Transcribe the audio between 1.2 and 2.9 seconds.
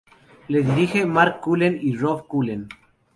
Cullen y Robb Cullen.